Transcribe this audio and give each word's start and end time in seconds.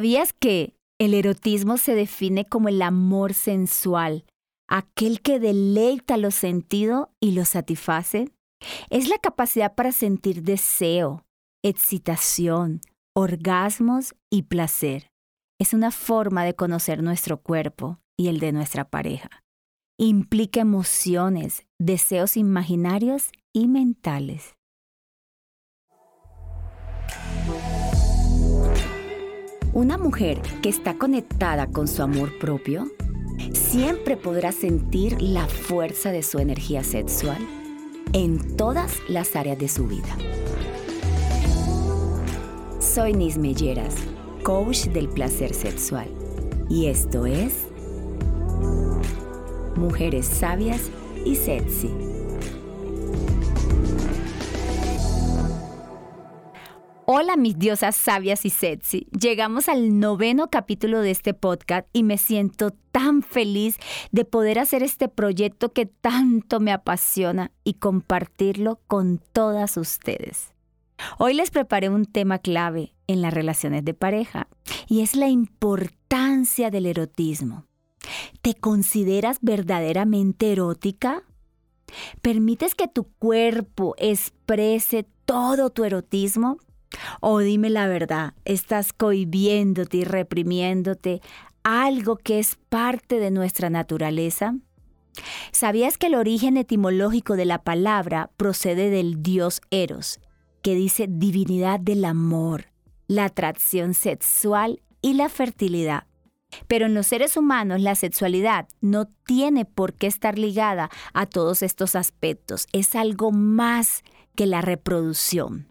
¿Sabías 0.00 0.32
que 0.32 0.72
el 0.98 1.12
erotismo 1.12 1.76
se 1.76 1.94
define 1.94 2.46
como 2.46 2.70
el 2.70 2.80
amor 2.80 3.34
sensual, 3.34 4.24
aquel 4.66 5.20
que 5.20 5.38
deleita 5.38 6.16
los 6.16 6.34
sentidos 6.34 7.08
y 7.20 7.32
los 7.32 7.50
satisface? 7.50 8.30
Es 8.88 9.10
la 9.10 9.18
capacidad 9.18 9.74
para 9.74 9.92
sentir 9.92 10.42
deseo, 10.42 11.26
excitación, 11.62 12.80
orgasmos 13.14 14.14
y 14.30 14.44
placer. 14.44 15.10
Es 15.60 15.74
una 15.74 15.90
forma 15.90 16.46
de 16.46 16.54
conocer 16.54 17.02
nuestro 17.02 17.42
cuerpo 17.42 17.98
y 18.18 18.28
el 18.28 18.40
de 18.40 18.52
nuestra 18.52 18.88
pareja. 18.88 19.28
Implica 19.98 20.62
emociones, 20.62 21.66
deseos 21.78 22.38
imaginarios 22.38 23.32
y 23.52 23.68
mentales. 23.68 24.54
Una 29.80 29.96
mujer 29.96 30.42
que 30.60 30.68
está 30.68 30.98
conectada 30.98 31.68
con 31.68 31.88
su 31.88 32.02
amor 32.02 32.38
propio 32.38 32.90
siempre 33.54 34.18
podrá 34.18 34.52
sentir 34.52 35.22
la 35.22 35.46
fuerza 35.46 36.12
de 36.12 36.22
su 36.22 36.38
energía 36.38 36.84
sexual 36.84 37.38
en 38.12 38.58
todas 38.58 38.98
las 39.08 39.36
áreas 39.36 39.58
de 39.58 39.68
su 39.68 39.86
vida. 39.86 40.18
Soy 42.78 43.14
Nis 43.14 43.38
Melleras, 43.38 43.94
coach 44.42 44.88
del 44.88 45.08
placer 45.08 45.54
sexual, 45.54 46.08
y 46.68 46.88
esto 46.88 47.24
es 47.24 47.54
Mujeres 49.76 50.26
Sabias 50.26 50.90
y 51.24 51.36
Sexy. 51.36 52.09
Hola 57.12 57.36
mis 57.36 57.58
diosas 57.58 57.96
sabias 57.96 58.46
y 58.46 58.50
sexy. 58.50 59.08
Llegamos 59.10 59.68
al 59.68 59.98
noveno 59.98 60.48
capítulo 60.48 61.00
de 61.00 61.10
este 61.10 61.34
podcast 61.34 61.88
y 61.92 62.04
me 62.04 62.18
siento 62.18 62.70
tan 62.92 63.24
feliz 63.24 63.78
de 64.12 64.24
poder 64.24 64.60
hacer 64.60 64.84
este 64.84 65.08
proyecto 65.08 65.72
que 65.72 65.86
tanto 65.86 66.60
me 66.60 66.70
apasiona 66.70 67.50
y 67.64 67.74
compartirlo 67.74 68.78
con 68.86 69.20
todas 69.32 69.76
ustedes. 69.76 70.54
Hoy 71.18 71.34
les 71.34 71.50
preparé 71.50 71.88
un 71.88 72.04
tema 72.04 72.38
clave 72.38 72.94
en 73.08 73.22
las 73.22 73.34
relaciones 73.34 73.84
de 73.84 73.94
pareja 73.94 74.46
y 74.86 75.00
es 75.00 75.16
la 75.16 75.28
importancia 75.28 76.70
del 76.70 76.86
erotismo. 76.86 77.66
¿Te 78.40 78.54
consideras 78.54 79.38
verdaderamente 79.42 80.52
erótica? 80.52 81.24
¿Permites 82.22 82.76
que 82.76 82.86
tu 82.86 83.02
cuerpo 83.02 83.96
exprese 83.98 85.08
todo 85.24 85.70
tu 85.70 85.82
erotismo? 85.82 86.58
O 87.20 87.38
dime 87.38 87.70
la 87.70 87.86
verdad, 87.86 88.34
estás 88.44 88.92
cohibiéndote 88.92 89.98
y 89.98 90.04
reprimiéndote 90.04 91.20
algo 91.62 92.16
que 92.16 92.38
es 92.38 92.56
parte 92.68 93.18
de 93.18 93.30
nuestra 93.30 93.70
naturaleza. 93.70 94.54
¿Sabías 95.52 95.98
que 95.98 96.06
el 96.06 96.14
origen 96.14 96.56
etimológico 96.56 97.36
de 97.36 97.44
la 97.44 97.62
palabra 97.62 98.30
procede 98.36 98.90
del 98.90 99.22
dios 99.22 99.60
Eros, 99.70 100.20
que 100.62 100.74
dice 100.74 101.06
divinidad 101.08 101.80
del 101.80 102.04
amor, 102.04 102.66
la 103.08 103.26
atracción 103.26 103.94
sexual 103.94 104.80
y 105.02 105.14
la 105.14 105.28
fertilidad? 105.28 106.04
Pero 106.66 106.86
en 106.86 106.94
los 106.94 107.06
seres 107.06 107.36
humanos 107.36 107.80
la 107.80 107.94
sexualidad 107.94 108.68
no 108.80 109.06
tiene 109.26 109.64
por 109.64 109.94
qué 109.94 110.06
estar 110.06 110.38
ligada 110.38 110.90
a 111.12 111.26
todos 111.26 111.62
estos 111.62 111.94
aspectos, 111.94 112.66
es 112.72 112.94
algo 112.94 113.30
más 113.30 114.02
que 114.34 114.46
la 114.46 114.60
reproducción. 114.60 115.69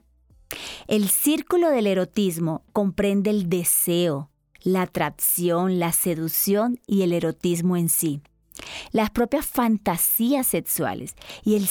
El 0.87 1.09
círculo 1.09 1.69
del 1.69 1.87
erotismo 1.87 2.63
comprende 2.73 3.29
el 3.29 3.49
deseo, 3.49 4.29
la 4.61 4.83
atracción, 4.83 5.79
la 5.79 5.91
seducción 5.91 6.79
y 6.87 7.03
el 7.03 7.13
erotismo 7.13 7.77
en 7.77 7.89
sí. 7.89 8.21
Las 8.91 9.09
propias 9.09 9.45
fantasías 9.45 10.47
sexuales 10.47 11.15
y 11.43 11.55
el, 11.55 11.67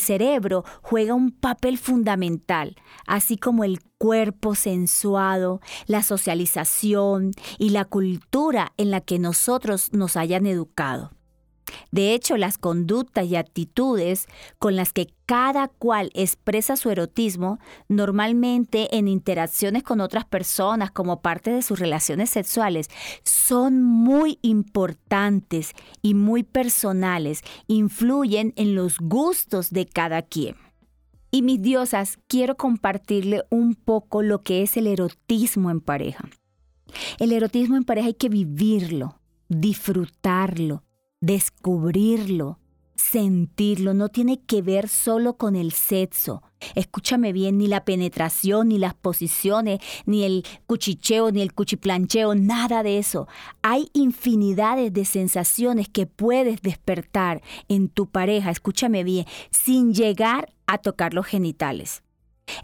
cerebro 0.00 0.64
juega 0.82 1.14
un 1.14 1.30
papel 1.30 1.78
fundamental, 1.78 2.76
así 3.06 3.38
como 3.38 3.64
el 3.64 3.80
cuerpo 3.98 4.54
sensuado, 4.54 5.60
la 5.86 6.02
socialización 6.02 7.32
y 7.58 7.70
la 7.70 7.84
cultura 7.84 8.72
en 8.76 8.90
la 8.90 9.00
que 9.00 9.18
nosotros 9.18 9.92
nos 9.92 10.16
hayan 10.16 10.46
educado. 10.46 11.12
De 11.90 12.14
hecho, 12.14 12.36
las 12.36 12.58
conductas 12.58 13.26
y 13.26 13.36
actitudes 13.36 14.26
con 14.58 14.76
las 14.76 14.92
que 14.92 15.12
cada 15.26 15.68
cual 15.68 16.10
expresa 16.14 16.76
su 16.76 16.90
erotismo, 16.90 17.58
normalmente 17.88 18.96
en 18.96 19.08
interacciones 19.08 19.82
con 19.82 20.00
otras 20.00 20.24
personas 20.24 20.90
como 20.90 21.20
parte 21.20 21.50
de 21.50 21.62
sus 21.62 21.78
relaciones 21.78 22.30
sexuales, 22.30 22.88
son 23.24 23.82
muy 23.82 24.38
importantes 24.40 25.72
y 26.00 26.14
muy 26.14 26.44
personales, 26.44 27.42
influyen 27.66 28.54
en 28.56 28.74
los 28.74 28.98
gustos 28.98 29.70
de 29.70 29.86
cada 29.86 30.22
quien. 30.22 30.56
Y 31.30 31.42
mis 31.42 31.60
diosas, 31.60 32.18
quiero 32.26 32.56
compartirle 32.56 33.44
un 33.50 33.74
poco 33.74 34.22
lo 34.22 34.42
que 34.42 34.62
es 34.62 34.76
el 34.78 34.86
erotismo 34.86 35.70
en 35.70 35.80
pareja. 35.80 36.28
El 37.18 37.32
erotismo 37.32 37.76
en 37.76 37.84
pareja 37.84 38.06
hay 38.08 38.14
que 38.14 38.30
vivirlo, 38.30 39.20
disfrutarlo, 39.48 40.84
descubrirlo, 41.20 42.58
sentirlo, 42.94 43.94
no 43.94 44.08
tiene 44.08 44.40
que 44.40 44.62
ver 44.62 44.88
solo 44.88 45.36
con 45.36 45.56
el 45.56 45.72
sexo. 45.72 46.42
Escúchame 46.74 47.32
bien, 47.32 47.58
ni 47.58 47.68
la 47.68 47.84
penetración, 47.84 48.68
ni 48.68 48.78
las 48.78 48.94
posiciones, 48.94 49.78
ni 50.06 50.24
el 50.24 50.44
cuchicheo, 50.66 51.30
ni 51.30 51.40
el 51.40 51.54
cuchiplancheo, 51.54 52.34
nada 52.34 52.82
de 52.82 52.98
eso. 52.98 53.28
Hay 53.62 53.88
infinidades 53.92 54.92
de 54.92 55.04
sensaciones 55.04 55.88
que 55.88 56.06
puedes 56.06 56.62
despertar 56.62 57.42
en 57.68 57.88
tu 57.88 58.06
pareja, 58.06 58.50
escúchame 58.50 59.04
bien, 59.04 59.26
sin 59.50 59.94
llegar 59.94 60.52
a 60.66 60.78
tocar 60.78 61.14
los 61.14 61.26
genitales. 61.26 62.02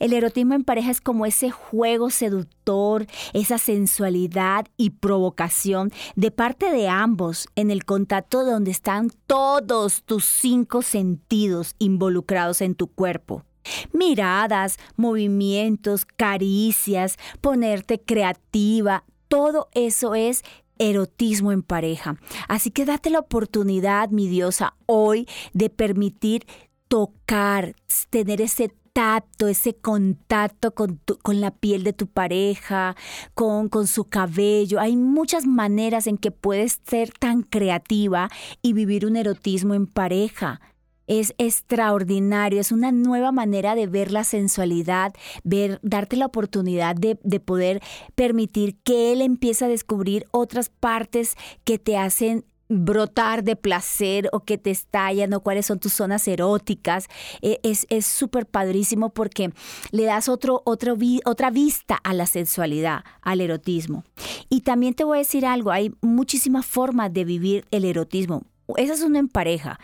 El 0.00 0.12
erotismo 0.12 0.55
en 0.55 0.65
pareja 0.65 0.91
es 0.91 1.00
como 1.00 1.27
ese 1.27 1.50
juego 1.50 2.11
seductor, 2.11 3.06
esa 3.33 3.59
sensualidad 3.59 4.67
y 4.77 4.91
provocación 4.91 5.93
de 6.17 6.31
parte 6.31 6.71
de 6.71 6.89
ambos 6.89 7.49
en 7.55 7.71
el 7.71 7.84
contacto 7.84 8.44
donde 8.44 8.71
están 8.71 9.11
todos 9.27 10.03
tus 10.05 10.25
cinco 10.25 10.83
sentidos 10.83 11.75
involucrados 11.78 12.61
en 12.61 12.75
tu 12.75 12.89
cuerpo. 12.89 13.44
Miradas, 13.93 14.78
movimientos, 14.97 16.05
caricias, 16.05 17.17
ponerte 17.41 18.00
creativa, 18.00 19.05
todo 19.28 19.69
eso 19.73 20.15
es 20.15 20.43
erotismo 20.78 21.53
en 21.53 21.62
pareja. 21.62 22.17
Así 22.49 22.71
que 22.71 22.84
date 22.84 23.11
la 23.11 23.21
oportunidad, 23.21 24.11
mi 24.11 24.28
diosa, 24.28 24.75
hoy 24.87 25.28
de 25.53 25.71
permitir 25.71 26.47
tocar, 26.89 27.75
tener 28.11 28.41
ese 28.41 28.73
tacto, 28.94 29.49
ese 29.49 29.75
contacto 29.75 30.72
con, 30.72 31.00
con 31.21 31.43
la 31.43 31.50
piel 31.50 31.84
de 31.84 31.93
tu 31.93 32.06
pareja, 32.06 32.97
con, 33.34 33.69
con 33.69 33.87
su 33.87 34.05
cabello. 34.05 34.81
Hay 34.81 34.97
muchas 34.97 35.47
maneras 35.47 36.06
en 36.06 36.16
que 36.16 36.31
puedes 36.31 36.81
ser 36.88 37.10
tan 37.10 37.43
creativa 37.43 38.31
y 38.62 38.72
vivir 38.72 39.05
un 39.05 39.16
erotismo 39.16 39.75
en 39.75 39.87
pareja 39.87 40.62
es 41.06 41.34
extraordinario, 41.38 42.60
es 42.60 42.72
una 42.72 42.93
nueva 42.93 43.32
manera 43.32 43.75
de 43.75 43.87
ver 43.87 44.10
la 44.10 44.25
sensualidad, 44.25 45.12
ver, 45.43 45.78
darte 45.82 46.16
la 46.16 46.26
oportunidad 46.26 46.97
de, 46.97 47.19
de, 47.22 47.41
poder 47.41 47.82
permitir 48.15 48.78
que 48.82 49.12
él 49.12 49.21
empiece 49.21 49.66
a 49.66 49.69
descubrir 49.69 50.26
otras 50.31 50.71
partes 50.71 51.37
que 51.65 51.78
te 51.78 51.99
hacen 51.99 52.47
brotar 52.75 53.45
de 53.45 53.57
placer 53.57 54.29
o 54.33 54.41
que 54.41 54.59
te 54.59 54.71
estallan 54.71 55.33
o 55.35 55.41
cuáles 55.41 55.67
son 55.67 55.79
tus 55.79 55.93
zonas 55.93 56.27
eróticas. 56.29 57.07
E, 57.43 57.61
es 57.62 58.07
súper 58.07 58.47
padrísimo 58.47 59.11
porque 59.11 59.53
le 59.91 60.05
das 60.05 60.29
otro, 60.29 60.62
otro, 60.65 60.97
otra 61.25 61.51
vista 61.51 61.97
a 62.03 62.12
la 62.15 62.27
sensualidad, 62.27 63.05
al 63.23 63.41
erotismo. 63.41 64.05
Y 64.49 64.62
también 64.62 64.95
te 64.95 65.05
voy 65.05 65.19
a 65.19 65.19
decir 65.19 65.47
algo, 65.47 65.71
hay 65.71 65.94
muchísimas 66.00 66.67
formas 66.67 67.12
de 67.12 67.25
vivir 67.25 67.65
el 67.71 67.85
erotismo. 67.85 68.43
Esa 68.76 68.94
es 68.94 69.03
una 69.03 69.19
en 69.19 69.29
pareja. 69.29 69.79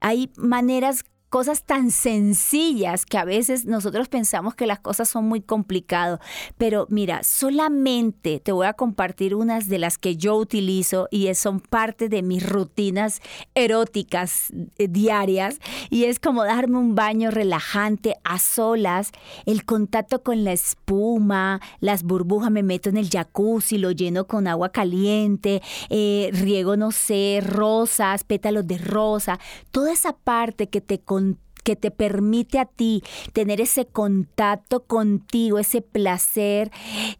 Hay 0.00 0.30
maneras 0.36 1.04
cosas 1.28 1.64
tan 1.64 1.90
sencillas 1.90 3.04
que 3.04 3.18
a 3.18 3.24
veces 3.24 3.64
nosotros 3.64 4.08
pensamos 4.08 4.54
que 4.54 4.66
las 4.66 4.80
cosas 4.80 5.08
son 5.08 5.26
muy 5.26 5.40
complicadas. 5.40 6.20
Pero 6.56 6.86
mira, 6.90 7.22
solamente 7.22 8.40
te 8.40 8.52
voy 8.52 8.66
a 8.66 8.74
compartir 8.74 9.34
unas 9.34 9.68
de 9.68 9.78
las 9.78 9.98
que 9.98 10.16
yo 10.16 10.36
utilizo 10.36 11.08
y 11.10 11.32
son 11.34 11.60
parte 11.60 12.08
de 12.08 12.22
mis 12.22 12.48
rutinas 12.48 13.20
eróticas 13.54 14.52
eh, 14.78 14.88
diarias. 14.88 15.58
Y 15.90 16.04
es 16.04 16.18
como 16.18 16.44
darme 16.44 16.78
un 16.78 16.94
baño 16.94 17.30
relajante 17.30 18.14
a 18.24 18.38
solas, 18.38 19.10
el 19.44 19.64
contacto 19.64 20.22
con 20.22 20.44
la 20.44 20.52
espuma, 20.52 21.60
las 21.80 22.02
burbujas, 22.02 22.50
me 22.50 22.62
meto 22.62 22.88
en 22.88 22.96
el 22.96 23.10
jacuzzi, 23.10 23.78
lo 23.78 23.90
lleno 23.90 24.26
con 24.26 24.46
agua 24.46 24.70
caliente, 24.70 25.62
eh, 25.90 26.30
riego, 26.32 26.76
no 26.76 26.92
sé, 26.92 27.40
rosas, 27.42 28.24
pétalos 28.24 28.66
de 28.66 28.78
rosa, 28.78 29.38
toda 29.70 29.92
esa 29.92 30.12
parte 30.12 30.68
que 30.68 30.80
te 30.80 31.00
con 31.16 31.38
que 31.66 31.74
te 31.74 31.90
permite 31.90 32.60
a 32.60 32.64
ti 32.64 33.02
tener 33.32 33.60
ese 33.60 33.86
contacto 33.86 34.84
contigo, 34.84 35.58
ese 35.58 35.82
placer, 35.82 36.70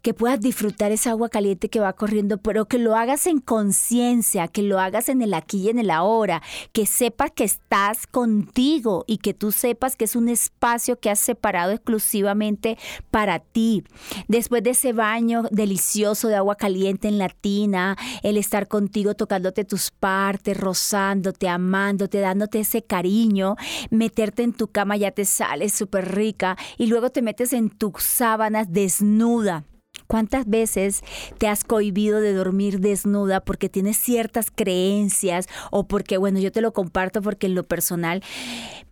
que 0.03 0.15
puedas 0.15 0.41
disfrutar 0.41 0.93
esa 0.93 1.11
agua 1.11 1.29
caliente 1.29 1.69
que 1.69 1.81
va 1.81 1.95
corriendo, 1.95 2.39
pero 2.39 2.67
que 2.67 2.79
lo 2.79 2.95
hagas 2.95 3.27
en 3.27 3.41
conciencia, 3.41 4.47
que 4.47 4.63
lo 4.63 4.79
hagas 4.79 5.09
en 5.09 5.21
el 5.21 5.35
aquí 5.35 5.63
y 5.63 5.71
en 5.71 5.81
el 5.81 5.91
ahora, 5.91 6.45
que 6.73 6.87
sepas 6.87 7.33
que 7.33 7.43
estás 7.43 8.07
contigo 8.07 9.03
y 9.09 9.19
que 9.19 9.35
tú 9.35 9.51
sepas 9.51 9.97
que 9.97 10.05
es 10.05 10.15
un 10.15 10.29
espacio 10.29 11.01
que 11.01 11.11
has 11.11 11.19
separado 11.19 11.73
exclusivamente 11.73 12.79
para 13.11 13.41
ti. 13.41 13.83
Después 14.29 14.63
de 14.63 14.71
ese 14.71 14.93
baño 14.93 15.43
delicioso 15.51 16.29
de 16.29 16.37
agua 16.37 16.55
caliente 16.55 17.09
en 17.09 17.19
la 17.19 17.31
tina, 17.31 17.97
el 18.23 18.37
estar 18.37 18.69
contigo 18.69 19.15
tocándote 19.15 19.65
tus 19.65 19.91
partes, 19.91 20.57
rozándote, 20.57 21.49
amándote, 21.49 22.21
dándote 22.21 22.61
ese 22.61 22.83
cariño, 22.83 23.57
meterte 23.91 24.36
en 24.43 24.53
tu 24.53 24.69
cama 24.69 24.97
ya 24.97 25.11
te 25.11 25.25
sale 25.25 25.69
súper 25.69 26.15
rica 26.15 26.57
y 26.79 26.87
luego 26.87 27.11
te 27.11 27.23
metes 27.23 27.53
en 27.53 27.71
tus 27.71 28.03
sábanas 28.03 28.73
desnuda 28.73 29.65
¿Cuántas 30.07 30.47
veces 30.47 31.03
te 31.39 31.49
has 31.49 31.65
cohibido 31.65 32.21
de 32.21 32.33
dormir 32.33 32.81
desnuda 32.81 33.41
porque 33.41 33.69
tienes 33.69 33.97
ciertas 33.97 34.53
creencias 34.55 35.49
o 35.73 35.89
porque, 35.89 36.17
bueno, 36.17 36.39
yo 36.39 36.53
te 36.53 36.61
lo 36.61 36.73
comparto 36.73 37.23
porque 37.23 37.49
en 37.49 37.57
lo 37.57 37.67
personal, 37.67 38.23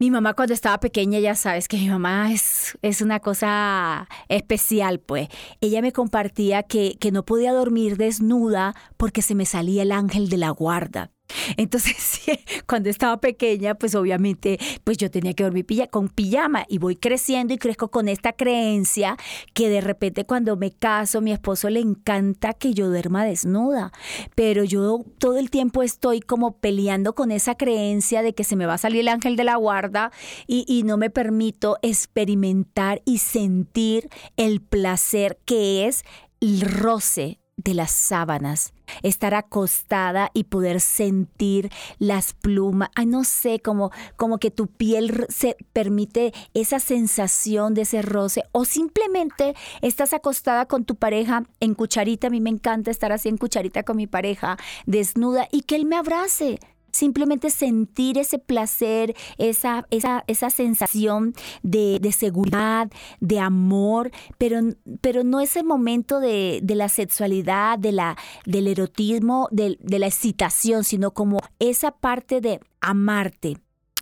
mi 0.00 0.10
mamá 0.10 0.34
cuando 0.34 0.54
estaba 0.54 0.80
pequeña, 0.80 1.20
ya 1.20 1.36
sabes 1.36 1.68
que 1.68 1.76
mi 1.76 1.88
mamá 1.88 2.32
es, 2.32 2.76
es 2.82 3.00
una 3.00 3.20
cosa 3.20 4.08
especial, 4.28 4.98
pues. 4.98 5.28
Ella 5.60 5.82
me 5.82 5.92
compartía 5.92 6.64
que, 6.64 6.96
que 6.98 7.12
no 7.12 7.24
podía 7.24 7.52
dormir 7.52 7.96
desnuda 7.96 8.74
porque 8.96 9.22
se 9.22 9.36
me 9.36 9.46
salía 9.46 9.82
el 9.82 9.92
ángel 9.92 10.28
de 10.28 10.38
la 10.38 10.50
guarda. 10.50 11.10
Entonces, 11.56 12.20
cuando 12.66 12.90
estaba 12.90 13.20
pequeña, 13.20 13.74
pues 13.74 13.94
obviamente, 13.94 14.58
pues 14.84 14.98
yo 14.98 15.10
tenía 15.10 15.34
que 15.34 15.44
dormir 15.44 15.64
con 15.90 16.08
pijama 16.08 16.64
y 16.68 16.78
voy 16.78 16.96
creciendo 16.96 17.54
y 17.54 17.58
crezco 17.58 17.90
con 17.90 18.08
esta 18.08 18.32
creencia 18.32 19.16
que 19.54 19.68
de 19.68 19.80
repente 19.80 20.24
cuando 20.24 20.56
me 20.56 20.72
caso, 20.72 21.20
mi 21.20 21.32
esposo 21.32 21.70
le 21.70 21.80
encanta 21.80 22.52
que 22.52 22.74
yo 22.74 22.88
duerma 22.88 23.24
desnuda, 23.24 23.92
pero 24.34 24.64
yo 24.64 25.04
todo 25.18 25.38
el 25.38 25.50
tiempo 25.50 25.82
estoy 25.82 26.20
como 26.20 26.58
peleando 26.58 27.14
con 27.14 27.30
esa 27.30 27.54
creencia 27.54 28.22
de 28.22 28.34
que 28.34 28.44
se 28.44 28.56
me 28.56 28.66
va 28.66 28.74
a 28.74 28.78
salir 28.78 29.00
el 29.00 29.08
ángel 29.08 29.36
de 29.36 29.44
la 29.44 29.56
guarda 29.56 30.12
y 30.46 30.82
no 30.84 30.96
me 30.96 31.10
permito 31.10 31.78
experimentar 31.82 33.02
y 33.04 33.18
sentir 33.18 34.08
el 34.36 34.60
placer 34.60 35.38
que 35.44 35.86
es 35.86 36.04
el 36.40 36.60
roce 36.60 37.38
de 37.56 37.74
las 37.74 37.92
sábanas, 37.92 38.72
estar 39.02 39.34
acostada 39.34 40.30
y 40.34 40.44
poder 40.44 40.80
sentir 40.80 41.70
las 41.98 42.32
plumas, 42.32 42.90
ay 42.94 43.06
no 43.06 43.24
sé, 43.24 43.60
como, 43.60 43.90
como 44.16 44.38
que 44.38 44.50
tu 44.50 44.66
piel 44.66 45.26
se 45.28 45.56
permite 45.72 46.32
esa 46.52 46.80
sensación 46.80 47.74
de 47.74 47.82
ese 47.82 48.02
roce 48.02 48.44
o 48.52 48.64
simplemente 48.64 49.54
estás 49.82 50.12
acostada 50.12 50.66
con 50.66 50.84
tu 50.84 50.96
pareja 50.96 51.44
en 51.60 51.74
cucharita, 51.74 52.26
a 52.26 52.30
mí 52.30 52.40
me 52.40 52.50
encanta 52.50 52.90
estar 52.90 53.12
así 53.12 53.28
en 53.28 53.38
cucharita 53.38 53.82
con 53.82 53.96
mi 53.96 54.06
pareja, 54.06 54.56
desnuda 54.86 55.48
y 55.50 55.62
que 55.62 55.76
él 55.76 55.86
me 55.86 55.96
abrace 55.96 56.58
simplemente 56.94 57.50
sentir 57.50 58.18
ese 58.18 58.38
placer, 58.38 59.14
esa, 59.38 59.86
esa, 59.90 60.24
esa 60.26 60.50
sensación 60.50 61.34
de, 61.62 62.00
seguridad, 62.16 62.90
de 63.20 63.40
amor, 63.40 64.10
pero, 64.38 64.60
pero 65.00 65.24
no 65.24 65.40
ese 65.40 65.62
momento 65.62 66.20
de, 66.20 66.62
la 66.64 66.88
sexualidad, 66.88 67.78
de 67.78 67.92
la, 67.92 68.16
del 68.46 68.68
erotismo, 68.68 69.48
de, 69.50 69.76
de 69.80 69.98
la 69.98 70.06
excitación, 70.06 70.84
sino 70.84 71.12
como 71.12 71.38
esa 71.58 71.90
parte 71.90 72.40
de 72.40 72.60
amarte, 72.80 73.58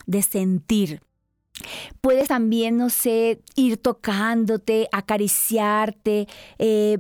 de 0.07 0.23
sentir. 0.23 1.01
Puedes 2.01 2.29
también, 2.29 2.77
no 2.77 2.91
sé, 2.91 3.43
ir 3.57 3.77
tocándote, 3.77 4.89
acariciarte, 4.93 6.27
eh, 6.59 6.99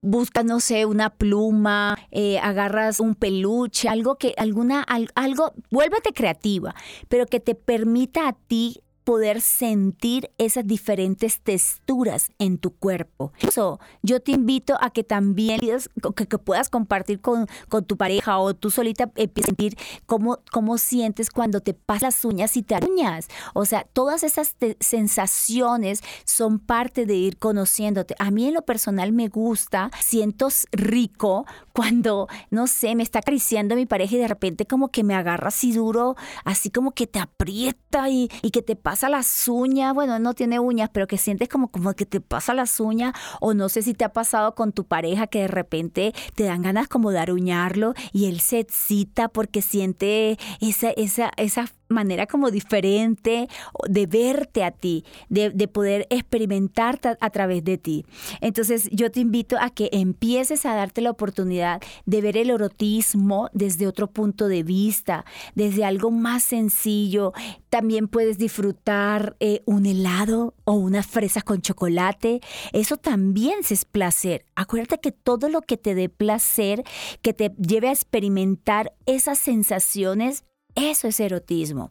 buscas, 0.00 0.44
no 0.44 0.60
sé, 0.60 0.86
una 0.86 1.10
pluma, 1.10 1.98
eh, 2.10 2.38
agarras 2.38 3.00
un 3.00 3.14
peluche, 3.14 3.88
algo 3.88 4.16
que, 4.16 4.34
alguna, 4.36 4.84
algo, 5.14 5.52
vuélvete 5.70 6.12
creativa, 6.12 6.74
pero 7.08 7.26
que 7.26 7.40
te 7.40 7.54
permita 7.54 8.28
a 8.28 8.32
ti 8.32 8.82
poder 9.04 9.40
sentir 9.40 10.30
esas 10.38 10.66
diferentes 10.66 11.40
texturas 11.40 12.30
en 12.38 12.58
tu 12.58 12.70
cuerpo. 12.70 13.32
Eso, 13.40 13.80
yo 14.02 14.20
te 14.20 14.32
invito 14.32 14.76
a 14.80 14.90
que 14.90 15.04
también 15.04 15.60
que, 15.60 16.38
puedas 16.38 16.68
compartir 16.68 17.20
con, 17.20 17.46
con, 17.68 17.84
tu 17.84 17.96
pareja 17.96 18.38
o 18.38 18.54
tú 18.54 18.70
solita 18.70 19.04
a 19.04 19.42
sentir 19.42 19.76
cómo, 20.06 20.40
cómo 20.52 20.78
sientes 20.78 21.30
cuando 21.30 21.60
te 21.60 21.74
pasas 21.74 22.02
las 22.02 22.24
uñas 22.24 22.56
y 22.56 22.62
te 22.62 22.76
uñas. 22.76 23.28
O 23.54 23.64
sea, 23.64 23.84
todas 23.92 24.22
esas 24.22 24.56
sensaciones 24.80 26.02
son 26.24 26.58
parte 26.58 27.06
de 27.06 27.14
ir 27.14 27.36
conociéndote. 27.38 28.14
A 28.18 28.30
mí 28.30 28.46
en 28.46 28.54
lo 28.54 28.62
personal 28.62 29.12
me 29.12 29.28
gusta, 29.28 29.90
siento 30.00 30.48
rico 30.72 31.46
cuando, 31.72 32.28
no 32.50 32.66
sé, 32.66 32.94
me 32.94 33.02
está 33.02 33.20
acariciando 33.20 33.76
mi 33.76 33.86
pareja 33.86 34.16
y 34.16 34.18
de 34.18 34.28
repente 34.28 34.66
como 34.66 34.88
que 34.88 35.04
me 35.04 35.14
agarra 35.14 35.48
así 35.48 35.72
duro, 35.72 36.16
así 36.44 36.70
como 36.70 36.92
que 36.92 37.06
te 37.06 37.18
aprieta 37.18 38.08
y, 38.08 38.30
y 38.42 38.50
que 38.50 38.62
te 38.62 38.76
pasa 38.76 38.89
pasa 38.90 39.08
las 39.08 39.46
uñas, 39.46 39.94
bueno, 39.94 40.18
no 40.18 40.34
tiene 40.34 40.58
uñas, 40.58 40.90
pero 40.92 41.06
que 41.06 41.16
sientes 41.16 41.48
como, 41.48 41.68
como 41.68 41.94
que 41.94 42.06
te 42.06 42.20
pasa 42.20 42.54
las 42.54 42.80
uñas, 42.80 43.14
o 43.40 43.54
no 43.54 43.68
sé 43.68 43.82
si 43.82 43.94
te 43.94 44.04
ha 44.04 44.12
pasado 44.12 44.56
con 44.56 44.72
tu 44.72 44.84
pareja 44.84 45.28
que 45.28 45.42
de 45.42 45.46
repente 45.46 46.12
te 46.34 46.42
dan 46.42 46.60
ganas 46.60 46.88
como 46.88 47.12
de 47.12 47.20
aruñarlo 47.20 47.94
y 48.12 48.26
él 48.26 48.40
se 48.40 48.58
excita 48.58 49.28
porque 49.28 49.62
siente 49.62 50.38
esa, 50.60 50.90
esa, 50.90 51.30
esa 51.36 51.66
manera 51.90 52.26
como 52.26 52.50
diferente 52.50 53.48
de 53.88 54.06
verte 54.06 54.64
a 54.64 54.70
ti, 54.70 55.04
de, 55.28 55.50
poder 55.68 56.06
experimentar 56.10 57.00
a 57.20 57.30
través 57.30 57.64
de 57.64 57.78
ti. 57.78 58.04
Entonces 58.40 58.88
yo 58.90 59.10
te 59.10 59.20
invito 59.20 59.56
a 59.60 59.70
que 59.70 59.88
empieces 59.92 60.66
a 60.66 60.74
darte 60.74 61.00
la 61.00 61.10
oportunidad 61.10 61.80
de 62.06 62.20
ver 62.20 62.36
el 62.36 62.50
erotismo 62.50 63.48
desde 63.52 63.86
otro 63.86 64.08
punto 64.08 64.48
de 64.48 64.62
vista, 64.62 65.24
desde 65.54 65.84
algo 65.84 66.10
más 66.10 66.42
sencillo. 66.42 67.32
También 67.68 68.08
puedes 68.08 68.38
disfrutar 68.38 69.36
eh, 69.40 69.62
un 69.66 69.86
helado 69.86 70.54
o 70.64 70.72
unas 70.72 71.06
fresas 71.06 71.44
con 71.44 71.60
chocolate. 71.60 72.40
Eso 72.72 72.96
también 72.96 73.60
es 73.68 73.84
placer. 73.84 74.44
Acuérdate 74.54 74.98
que 74.98 75.12
todo 75.12 75.48
lo 75.48 75.62
que 75.62 75.76
te 75.76 75.94
dé 75.94 76.08
placer, 76.08 76.82
que 77.22 77.32
te 77.32 77.52
lleve 77.56 77.88
a 77.88 77.92
experimentar 77.92 78.92
esas 79.06 79.38
sensaciones, 79.38 80.44
eso 80.74 81.08
es 81.08 81.20
erotismo. 81.20 81.90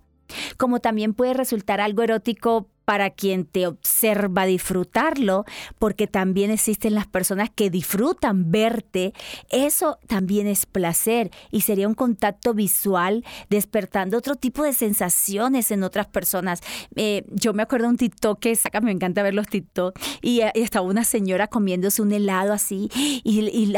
Como 0.57 0.79
también 0.79 1.13
puede 1.13 1.33
resultar 1.33 1.81
algo 1.81 2.03
erótico 2.03 2.67
para 2.89 3.11
quien 3.11 3.45
te 3.45 3.67
observa 3.67 4.47
disfrutarlo, 4.47 5.45
porque 5.77 6.07
también 6.07 6.49
existen 6.49 6.95
las 6.95 7.05
personas 7.05 7.51
que 7.53 7.69
disfrutan 7.69 8.49
verte, 8.49 9.13
eso 9.51 9.99
también 10.07 10.47
es 10.47 10.65
placer 10.65 11.29
y 11.51 11.61
sería 11.61 11.87
un 11.87 11.93
contacto 11.93 12.55
visual 12.55 13.23
despertando 13.47 14.17
otro 14.17 14.33
tipo 14.33 14.63
de 14.63 14.73
sensaciones 14.73 15.69
en 15.69 15.83
otras 15.83 16.07
personas. 16.07 16.61
Eh, 16.95 17.25
yo 17.29 17.53
me 17.53 17.61
acuerdo 17.61 17.85
de 17.85 17.91
un 17.91 17.97
TikTok 17.97 18.39
que 18.39 18.55
saca, 18.55 18.81
me 18.81 18.91
encanta 18.91 19.21
ver 19.21 19.35
los 19.35 19.45
TikTok, 19.45 19.95
y, 20.23 20.41
estaba 20.55 20.87
una 20.87 21.03
señora 21.03 21.45
comiéndose 21.45 22.01
un 22.01 22.11
helado 22.11 22.53
así 22.53 22.89
y, 22.95 23.21
y, 23.23 23.71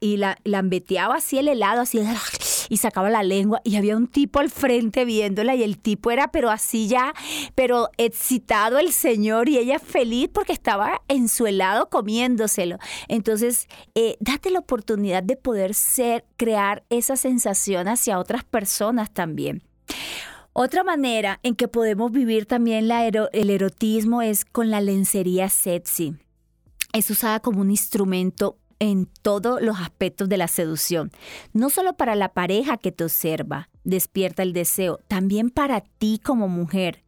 y 0.00 0.16
la, 0.18 0.38
lambeteaba 0.44 1.14
así 1.14 1.38
el 1.38 1.48
helado, 1.48 1.80
así 1.80 2.00
y 2.68 2.78
sacaba 2.78 3.10
la 3.10 3.22
lengua 3.22 3.60
y 3.64 3.76
había 3.76 3.96
un 3.96 4.08
tipo 4.08 4.40
al 4.40 4.50
frente 4.50 5.04
viéndola 5.04 5.54
y 5.54 5.62
el 5.62 5.78
tipo 5.78 6.10
era 6.10 6.30
pero 6.30 6.50
así 6.50 6.88
ya, 6.88 7.14
pero 7.54 7.90
excitado 7.96 8.78
el 8.78 8.92
señor 8.92 9.48
y 9.48 9.58
ella 9.58 9.78
feliz 9.78 10.28
porque 10.32 10.52
estaba 10.52 11.02
en 11.08 11.28
su 11.28 11.46
helado 11.46 11.88
comiéndoselo. 11.88 12.78
Entonces, 13.08 13.68
eh, 13.94 14.16
date 14.20 14.50
la 14.50 14.60
oportunidad 14.60 15.22
de 15.22 15.36
poder 15.36 15.74
ser, 15.74 16.24
crear 16.36 16.84
esa 16.90 17.16
sensación 17.16 17.88
hacia 17.88 18.18
otras 18.18 18.44
personas 18.44 19.12
también. 19.12 19.62
Otra 20.54 20.84
manera 20.84 21.40
en 21.42 21.54
que 21.54 21.66
podemos 21.66 22.12
vivir 22.12 22.44
también 22.44 22.86
la 22.86 23.06
el 23.06 23.50
erotismo 23.50 24.20
es 24.20 24.44
con 24.44 24.70
la 24.70 24.82
lencería 24.82 25.48
sexy. 25.48 26.16
Es 26.92 27.08
usada 27.08 27.40
como 27.40 27.62
un 27.62 27.70
instrumento 27.70 28.58
en 28.82 29.06
todos 29.06 29.62
los 29.62 29.78
aspectos 29.78 30.28
de 30.28 30.36
la 30.36 30.48
seducción, 30.48 31.12
no 31.52 31.70
solo 31.70 31.92
para 31.92 32.16
la 32.16 32.30
pareja 32.30 32.78
que 32.78 32.90
te 32.90 33.04
observa, 33.04 33.68
despierta 33.84 34.42
el 34.42 34.52
deseo, 34.52 34.98
también 35.06 35.50
para 35.50 35.82
ti 35.82 36.20
como 36.20 36.48
mujer. 36.48 37.04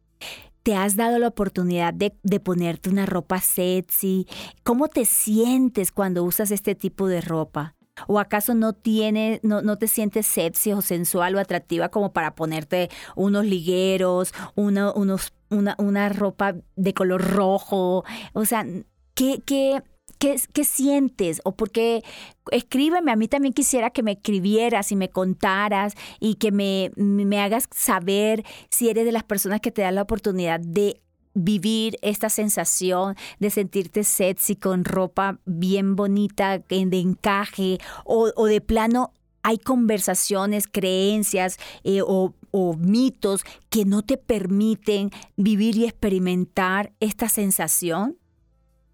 ¿Te 0.63 0.73
has 0.73 0.95
dado 0.95 1.19
la 1.19 1.27
oportunidad 1.27 1.93
de, 1.93 2.11
ponerte 2.39 2.89
una 2.89 3.05
ropa 3.05 3.41
sexy? 3.41 4.25
¿Cómo 4.63 4.87
te 4.87 5.03
sientes 5.03 5.91
cuando 5.91 6.23
usas 6.23 6.49
este 6.51 6.75
tipo 6.75 7.07
de 7.07 7.19
ropa? 7.19 7.75
¿O 8.07 8.19
acaso 8.19 8.53
no, 8.53 8.71
tiene, 8.71 9.41
no, 9.43 9.61
no, 9.61 9.77
te 9.77 9.89
sientes 9.89 10.25
sexy 10.25 10.71
o 10.71 10.81
sensual 10.81 11.35
o 11.35 11.39
atractiva 11.39 11.89
como 11.89 12.13
para 12.13 12.35
ponerte 12.35 12.89
unos 13.17 13.43
ligueros, 13.43 14.33
una, 14.55 14.93
unos, 14.93 15.33
una, 15.49 15.75
una 15.77 16.07
ropa 16.07 16.55
de 16.77 16.93
color 16.93 17.21
rojo? 17.21 18.05
O 18.31 18.45
sea, 18.45 18.65
¿qué, 19.13 19.41
qué, 19.45 19.81
¿Qué, 20.17 20.39
¿Qué, 20.53 20.63
sientes? 20.63 21.41
O 21.43 21.55
porque 21.55 22.03
escríbeme, 22.51 23.11
a 23.11 23.15
mí 23.15 23.27
también 23.27 23.53
quisiera 23.53 23.89
que 23.89 24.03
me 24.03 24.13
escribieras 24.13 24.91
y 24.91 24.95
me 24.95 25.09
contaras 25.09 25.93
y 26.19 26.35
que 26.35 26.51
me, 26.51 26.91
me 26.95 27.41
hagas 27.41 27.67
saber 27.71 28.43
si 28.69 28.89
eres 28.89 29.05
de 29.05 29.11
las 29.11 29.23
personas 29.23 29.61
que 29.61 29.71
te 29.71 29.81
dan 29.81 29.95
la 29.95 30.03
oportunidad 30.03 30.59
de 30.59 31.01
vivir 31.35 31.97
esta 32.01 32.29
sensación 32.29 33.15
de 33.39 33.49
sentirte 33.49 34.03
sexy 34.03 34.55
con 34.55 34.85
ropa 34.85 35.39
bien 35.45 35.95
bonita, 35.95 36.59
de 36.59 36.99
encaje, 36.99 37.77
o, 38.05 38.31
o 38.35 38.45
de 38.45 38.61
plano 38.61 39.11
hay 39.43 39.59
conversaciones, 39.59 40.67
creencias 40.67 41.57
eh, 41.83 42.01
o, 42.01 42.33
o 42.49 42.73
mitos 42.73 43.43
que 43.69 43.85
no 43.85 44.01
te 44.01 44.17
permiten 44.17 45.11
vivir 45.37 45.75
y 45.75 45.85
experimentar 45.85 46.93
esta 46.99 47.29
sensación? 47.29 48.17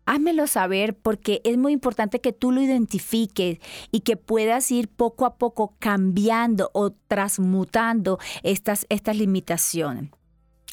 Házmelo 0.06 0.48
saber 0.48 0.96
porque 0.98 1.42
es 1.44 1.58
muy 1.58 1.74
importante 1.74 2.20
que 2.20 2.34
tú 2.34 2.52
lo 2.52 2.62
identifiques 2.62 3.60
y 3.92 4.00
que 4.02 4.18
puedas 4.18 4.72
ir 4.72 4.88
poco 4.88 5.26
a 5.26 5.36
poco 5.36 5.76
cambiando 5.80 6.72
o 6.74 6.92
transmutando 7.08 8.20
estas, 8.44 8.86
estas 8.90 9.16
limitaciones. 9.16 10.10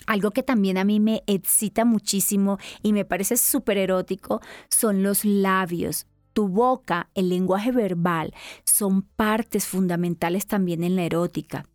Algo 0.07 0.31
que 0.31 0.43
también 0.43 0.79
a 0.79 0.85
mí 0.85 1.01
me 1.01 1.23
excita 1.27 1.85
muchísimo 1.85 2.59
y 2.83 2.95
me 2.95 3.05
parece 3.05 3.37
súper 3.37 3.77
erótico 3.77 4.41
son 4.71 5.03
los 5.03 5.25
labios. 5.25 6.07
Tu 6.33 6.49
boca, 6.49 7.11
el 7.15 7.29
lenguaje 7.29 7.73
verbal, 7.73 8.33
son 8.65 9.03
partes 9.03 9.67
fundamentales 9.67 10.47
también 10.47 10.85
en 10.85 10.97
la 10.97 11.03
erótica 11.03 11.67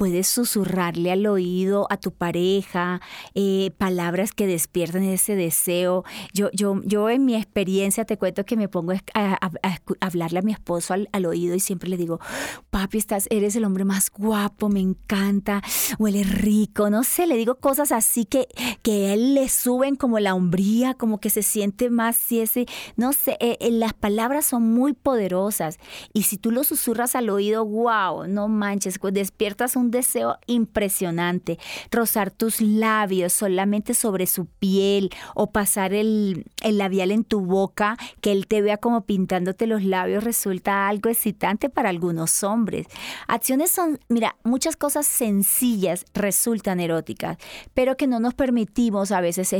puedes 0.00 0.28
susurrarle 0.28 1.12
al 1.12 1.26
oído 1.26 1.86
a 1.90 1.98
tu 1.98 2.10
pareja 2.10 3.02
eh, 3.34 3.70
palabras 3.76 4.32
que 4.32 4.46
despierten 4.46 5.02
ese 5.02 5.36
deseo. 5.36 6.04
Yo, 6.32 6.48
yo, 6.54 6.80
yo 6.84 7.10
en 7.10 7.26
mi 7.26 7.36
experiencia 7.36 8.06
te 8.06 8.16
cuento 8.16 8.46
que 8.46 8.56
me 8.56 8.66
pongo 8.66 8.94
a, 9.12 9.38
hablarle 10.00 10.38
a 10.38 10.42
mi 10.42 10.52
esposo 10.52 10.94
al, 10.94 11.26
oído 11.26 11.54
y 11.54 11.60
siempre 11.60 11.90
le 11.90 11.98
digo, 11.98 12.18
papi, 12.70 12.96
estás, 12.96 13.26
eres 13.28 13.56
el 13.56 13.64
hombre 13.66 13.84
más 13.84 14.10
guapo, 14.10 14.70
me 14.70 14.80
encanta, 14.80 15.60
huele 15.98 16.24
rico, 16.24 16.88
no 16.88 17.04
sé, 17.04 17.26
le 17.26 17.36
digo 17.36 17.56
cosas 17.56 17.92
así 17.92 18.24
que, 18.24 18.48
que 18.80 19.08
a 19.08 19.12
él 19.12 19.34
le 19.34 19.50
suben 19.50 19.96
como 19.96 20.18
la 20.18 20.34
hombría, 20.34 20.94
como 20.94 21.20
que 21.20 21.28
se 21.28 21.42
siente 21.42 21.90
más, 21.90 22.16
si 22.16 22.40
ese, 22.40 22.64
no 22.96 23.12
sé, 23.12 23.36
eh, 23.38 23.58
eh, 23.60 23.70
las 23.70 23.92
palabras 23.92 24.46
son 24.46 24.62
muy 24.62 24.94
poderosas 24.94 25.78
y 26.14 26.22
si 26.22 26.38
tú 26.38 26.52
lo 26.52 26.64
susurras 26.64 27.14
al 27.14 27.28
oído, 27.28 27.66
wow, 27.66 28.26
no 28.26 28.48
manches, 28.48 28.98
pues 28.98 29.12
despiertas 29.12 29.76
un 29.76 29.89
deseo 29.90 30.38
impresionante. 30.46 31.58
Rozar 31.90 32.30
tus 32.30 32.60
labios 32.60 33.32
solamente 33.32 33.94
sobre 33.94 34.26
su 34.26 34.46
piel 34.46 35.10
o 35.34 35.50
pasar 35.50 35.92
el, 35.94 36.46
el 36.62 36.78
labial 36.78 37.10
en 37.10 37.24
tu 37.24 37.40
boca, 37.40 37.96
que 38.20 38.32
él 38.32 38.46
te 38.46 38.62
vea 38.62 38.76
como 38.76 39.02
pintándote 39.02 39.66
los 39.66 39.84
labios, 39.84 40.24
resulta 40.24 40.88
algo 40.88 41.10
excitante 41.10 41.68
para 41.68 41.88
algunos 41.88 42.42
hombres. 42.42 42.86
Acciones 43.26 43.70
son, 43.70 43.98
mira, 44.08 44.36
muchas 44.44 44.76
cosas 44.76 45.06
sencillas 45.06 46.04
resultan 46.14 46.80
eróticas, 46.80 47.38
pero 47.74 47.96
que 47.96 48.06
no 48.06 48.20
nos 48.20 48.34
permitimos 48.34 49.12
a 49.12 49.20
veces 49.20 49.52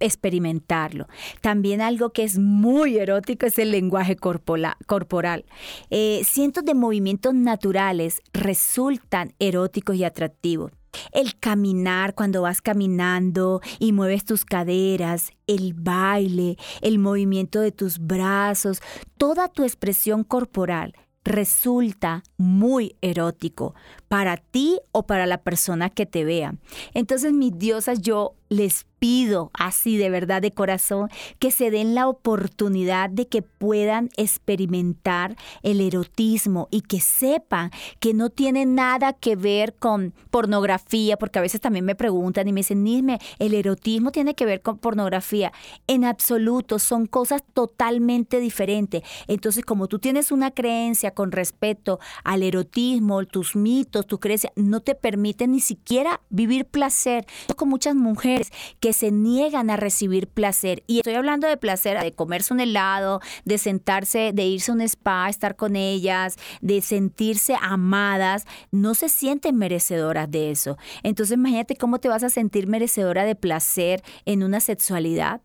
experimentarlo. 0.00 1.06
También 1.40 1.80
algo 1.80 2.10
que 2.10 2.24
es 2.24 2.38
muy 2.38 2.98
erótico 2.98 3.46
es 3.46 3.58
el 3.58 3.70
lenguaje 3.70 4.16
corporal. 4.16 5.44
Eh, 5.90 6.22
cientos 6.24 6.64
de 6.64 6.74
movimientos 6.74 7.34
naturales 7.34 8.20
resultan 8.32 9.34
eróticos 9.38 9.96
y 9.96 10.04
atractivos. 10.04 10.72
El 11.12 11.38
caminar 11.38 12.14
cuando 12.14 12.42
vas 12.42 12.62
caminando 12.62 13.60
y 13.78 13.92
mueves 13.92 14.24
tus 14.24 14.44
caderas, 14.44 15.32
el 15.46 15.74
baile, 15.74 16.56
el 16.80 16.98
movimiento 16.98 17.60
de 17.60 17.72
tus 17.72 17.98
brazos, 17.98 18.80
toda 19.16 19.48
tu 19.48 19.64
expresión 19.64 20.24
corporal 20.24 20.94
resulta 21.24 22.22
muy 22.38 22.96
erótico 23.02 23.74
para 24.08 24.38
ti 24.38 24.80
o 24.92 25.06
para 25.06 25.26
la 25.26 25.38
persona 25.38 25.90
que 25.90 26.06
te 26.06 26.24
vea. 26.24 26.54
Entonces, 26.94 27.32
mis 27.32 27.56
diosas, 27.58 28.00
yo 28.00 28.34
les 28.48 28.86
pido 28.98 29.50
así 29.54 29.96
de 29.96 30.10
verdad 30.10 30.42
de 30.42 30.52
corazón 30.52 31.08
que 31.38 31.50
se 31.50 31.70
den 31.70 31.94
la 31.94 32.08
oportunidad 32.08 33.10
de 33.10 33.28
que 33.28 33.42
puedan 33.42 34.10
experimentar 34.16 35.36
el 35.62 35.80
erotismo 35.80 36.68
y 36.70 36.80
que 36.80 37.00
sepan 37.00 37.70
que 38.00 38.14
no 38.14 38.30
tiene 38.30 38.66
nada 38.66 39.12
que 39.12 39.36
ver 39.36 39.74
con 39.74 40.14
pornografía, 40.30 41.16
porque 41.16 41.38
a 41.38 41.42
veces 41.42 41.60
también 41.60 41.84
me 41.84 41.94
preguntan 41.94 42.48
y 42.48 42.52
me 42.52 42.60
dicen, 42.60 42.82
Nisme, 42.82 43.18
el 43.38 43.54
erotismo 43.54 44.10
tiene 44.10 44.34
que 44.34 44.46
ver 44.46 44.62
con 44.62 44.78
pornografía. 44.78 45.52
En 45.86 46.04
absoluto, 46.04 46.78
son 46.78 47.06
cosas 47.06 47.42
totalmente 47.52 48.40
diferentes. 48.40 49.02
Entonces, 49.26 49.64
como 49.64 49.86
tú 49.86 49.98
tienes 49.98 50.32
una 50.32 50.50
creencia 50.50 51.12
con 51.12 51.32
respecto 51.32 52.00
al 52.24 52.42
erotismo, 52.42 53.24
tus 53.26 53.54
mitos, 53.54 53.97
tu 54.02 54.18
creencia, 54.20 54.52
no 54.56 54.80
te 54.80 54.94
permiten 54.94 55.52
ni 55.52 55.60
siquiera 55.60 56.20
vivir 56.30 56.66
placer. 56.66 57.26
Con 57.56 57.68
muchas 57.68 57.94
mujeres 57.94 58.50
que 58.80 58.92
se 58.92 59.10
niegan 59.10 59.70
a 59.70 59.76
recibir 59.76 60.28
placer. 60.28 60.82
Y 60.86 60.98
estoy 60.98 61.14
hablando 61.14 61.46
de 61.46 61.56
placer, 61.56 62.00
de 62.00 62.12
comerse 62.12 62.54
un 62.54 62.60
helado, 62.60 63.20
de 63.44 63.58
sentarse, 63.58 64.32
de 64.32 64.44
irse 64.44 64.70
a 64.70 64.74
un 64.74 64.80
spa, 64.82 65.28
estar 65.28 65.56
con 65.56 65.76
ellas, 65.76 66.36
de 66.60 66.80
sentirse 66.80 67.56
amadas. 67.60 68.44
No 68.70 68.94
se 68.94 69.08
sienten 69.08 69.56
merecedoras 69.56 70.30
de 70.30 70.50
eso. 70.50 70.78
Entonces 71.02 71.36
imagínate 71.36 71.76
cómo 71.76 71.98
te 71.98 72.08
vas 72.08 72.22
a 72.22 72.30
sentir 72.30 72.66
merecedora 72.66 73.24
de 73.24 73.34
placer 73.34 74.02
en 74.24 74.42
una 74.42 74.60
sexualidad. 74.60 75.40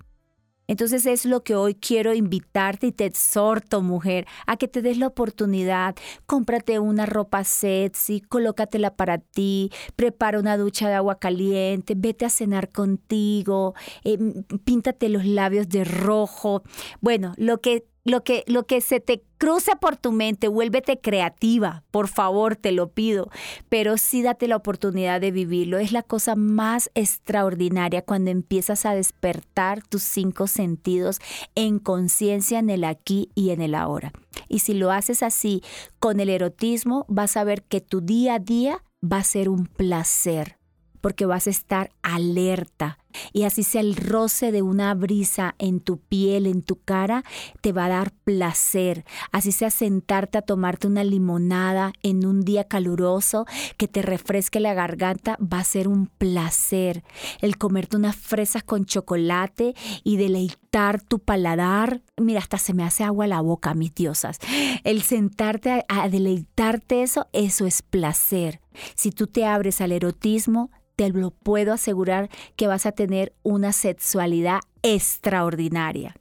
Entonces 0.68 1.06
es 1.06 1.26
lo 1.26 1.44
que 1.44 1.56
hoy 1.56 1.76
quiero 1.76 2.14
invitarte 2.14 2.88
y 2.88 2.92
te 2.92 3.06
exhorto, 3.06 3.82
mujer, 3.82 4.26
a 4.48 4.58
que 4.58 4.68
te 4.68 4.82
des 4.82 4.98
la 4.98 5.08
oportunidad. 5.08 5.96
Cómprate 6.26 6.80
una 6.80 7.06
ropa 7.06 7.44
sexy, 7.44 8.22
colócatela 8.22 8.96
para 8.96 9.18
ti, 9.18 9.72
prepara 9.96 10.40
una 10.40 10.58
ducha 10.58 10.88
de 10.88 10.96
agua 10.96 11.20
caliente, 11.20 11.96
vete 11.98 12.26
a 12.26 12.30
cenar 12.30 12.70
contigo, 12.70 13.74
eh, 14.04 14.18
píntate 14.64 15.10
los 15.10 15.26
labios 15.26 15.70
de 15.70 15.84
rojo. 15.84 16.64
Bueno, 17.02 17.34
lo 17.38 17.60
que 17.60 17.86
lo 18.04 18.24
que, 18.24 18.44
lo 18.48 18.66
que 18.66 18.82
se 18.82 19.00
te 19.00 19.24
cruce 19.38 19.76
por 19.76 19.98
tu 19.98 20.12
mente, 20.12 20.48
vuélvete 20.48 21.00
creativa, 21.00 21.84
por 21.92 22.08
favor, 22.08 22.56
te 22.56 22.72
lo 22.72 22.90
pido, 22.90 23.30
pero 23.70 23.98
sí 23.98 24.22
date 24.22 24.48
la 24.48 24.56
oportunidad 24.56 25.22
de 25.22 25.32
vivirlo. 25.32 25.78
Es 25.78 25.92
la 25.92 26.04
cosa 26.04 26.36
más 26.36 26.90
extraordinaria 26.96 28.02
cuando 28.02 28.32
empiezas 28.32 28.86
a 28.86 28.94
despertar 28.94 29.82
tus 29.84 30.04
cinco 30.04 30.48
sentidos 30.48 31.20
en 31.56 31.80
conciencia 31.80 32.60
en 32.60 32.70
el 32.70 32.84
aquí 32.84 33.30
y 33.36 33.52
en 33.52 33.62
el 33.62 33.76
ahora. 33.76 34.12
Y 34.48 34.60
si 34.60 34.74
lo 34.74 34.92
haces 34.92 35.24
así 35.24 35.62
con 36.00 36.20
el 36.20 36.30
erotismo, 36.30 37.06
vas 37.08 37.38
a 37.38 37.44
ver 37.44 37.64
que 37.64 37.82
tu 37.82 38.02
día 38.02 38.36
a 38.36 38.40
día 38.40 38.84
va 39.04 39.18
a 39.18 39.24
ser 39.24 39.50
un 39.50 39.66
placer 39.66 40.58
porque 41.04 41.26
vas 41.26 41.48
a 41.48 41.50
estar 41.50 41.92
alerta. 42.02 42.98
Y 43.34 43.44
así 43.44 43.64
sea 43.64 43.82
el 43.82 43.98
roce 43.98 44.54
de 44.54 44.62
una 44.62 44.94
brisa 44.94 45.54
en 45.60 45.82
tu 45.82 45.98
piel, 45.98 46.48
en 46.48 46.64
tu 46.64 46.78
cara, 46.78 47.26
te 47.60 47.74
va 47.74 47.86
a 47.86 47.90
dar 47.90 48.14
placer. 48.24 49.04
Así 49.34 49.52
sea 49.52 49.70
sentarte 49.70 50.38
a 50.38 50.44
tomarte 50.44 50.88
una 50.88 51.04
limonada 51.04 51.92
en 52.04 52.26
un 52.26 52.46
día 52.46 52.64
caluroso 52.64 53.46
que 53.76 53.90
te 53.90 54.02
refresque 54.02 54.62
la 54.62 54.74
garganta, 54.74 55.38
va 55.42 55.60
a 55.60 55.66
ser 55.66 55.90
un 55.90 56.08
placer. 56.08 57.04
El 57.42 57.58
comerte 57.58 57.98
unas 57.98 58.16
fresas 58.16 58.64
con 58.64 58.86
chocolate 58.86 59.76
y 60.06 60.16
deleitar 60.16 61.02
tu 61.02 61.20
paladar. 61.20 62.02
Mira, 62.16 62.40
hasta 62.40 62.58
se 62.58 62.74
me 62.74 62.86
hace 62.86 63.04
agua 63.04 63.28
la 63.28 63.42
boca, 63.42 63.74
mis 63.74 63.94
diosas. 63.94 64.40
El 64.86 65.02
sentarte 65.02 65.70
a, 65.90 66.04
a 66.04 66.08
deleitarte 66.08 67.04
eso, 67.04 67.28
eso 67.34 67.66
es 67.66 67.82
placer. 67.82 68.62
Si 68.96 69.12
tú 69.12 69.28
te 69.28 69.46
abres 69.46 69.82
al 69.82 69.92
erotismo, 69.92 70.72
te 70.96 71.10
lo 71.10 71.32
puedo 71.32 71.74
asegurar 71.74 72.30
que 72.56 72.68
vas 72.68 72.86
a 72.86 72.92
tener 72.92 73.34
una 73.44 73.72
sexualidad 73.72 74.60
extraordinaria. 74.82 76.16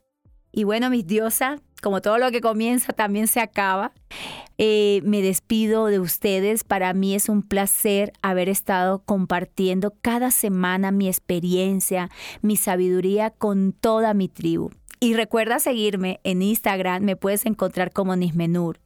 Y 0.51 0.65
bueno, 0.65 0.89
mis 0.89 1.07
diosas, 1.07 1.61
como 1.81 2.01
todo 2.01 2.17
lo 2.19 2.31
que 2.31 2.39
comienza 2.39 2.93
también 2.93 3.27
se 3.27 3.39
acaba, 3.39 3.91
eh, 4.57 5.01
me 5.03 5.21
despido 5.21 5.87
de 5.87 5.99
ustedes. 5.99 6.63
Para 6.63 6.93
mí 6.93 7.15
es 7.15 7.27
un 7.27 7.41
placer 7.41 8.13
haber 8.21 8.49
estado 8.49 9.03
compartiendo 9.03 9.95
cada 10.01 10.29
semana 10.29 10.91
mi 10.91 11.07
experiencia, 11.07 12.09
mi 12.41 12.55
sabiduría 12.55 13.31
con 13.31 13.73
toda 13.73 14.13
mi 14.13 14.29
tribu. 14.29 14.69
Y 14.99 15.15
recuerda 15.15 15.59
seguirme 15.59 16.21
en 16.23 16.41
Instagram, 16.41 17.03
me 17.03 17.17
puedes 17.17 17.45
encontrar 17.45 17.91
como 17.91 18.15
Nismenur, 18.15 18.79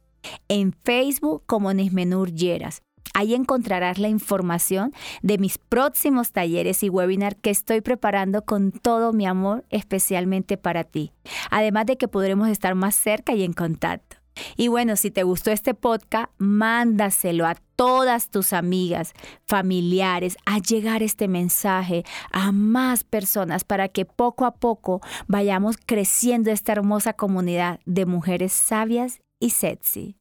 en 0.48 0.72
Facebook 0.72 1.44
como 1.46 1.72
Nismenur 1.72 2.32
Yeras. 2.32 2.82
Ahí 3.18 3.34
encontrarás 3.34 3.98
la 3.98 4.06
información 4.06 4.92
de 5.22 5.38
mis 5.38 5.58
próximos 5.58 6.30
talleres 6.30 6.84
y 6.84 6.88
webinar 6.88 7.34
que 7.34 7.50
estoy 7.50 7.80
preparando 7.80 8.44
con 8.44 8.70
todo 8.70 9.12
mi 9.12 9.26
amor 9.26 9.64
especialmente 9.70 10.56
para 10.56 10.84
ti. 10.84 11.10
Además 11.50 11.86
de 11.86 11.96
que 11.96 12.06
podremos 12.06 12.48
estar 12.48 12.76
más 12.76 12.94
cerca 12.94 13.34
y 13.34 13.42
en 13.42 13.54
contacto. 13.54 14.18
Y 14.56 14.68
bueno, 14.68 14.94
si 14.94 15.10
te 15.10 15.24
gustó 15.24 15.50
este 15.50 15.74
podcast, 15.74 16.30
mándaselo 16.38 17.44
a 17.48 17.56
todas 17.74 18.30
tus 18.30 18.52
amigas, 18.52 19.14
familiares, 19.44 20.36
a 20.46 20.60
llegar 20.60 21.02
este 21.02 21.26
mensaje 21.26 22.04
a 22.30 22.52
más 22.52 23.02
personas 23.02 23.64
para 23.64 23.88
que 23.88 24.04
poco 24.04 24.44
a 24.44 24.54
poco 24.54 25.00
vayamos 25.26 25.76
creciendo 25.84 26.52
esta 26.52 26.70
hermosa 26.70 27.14
comunidad 27.14 27.80
de 27.84 28.06
mujeres 28.06 28.52
sabias 28.52 29.18
y 29.40 29.50
sexy. 29.50 30.14